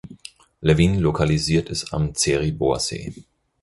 [0.63, 3.13] Levine lokalisiert es am Zeribor-See.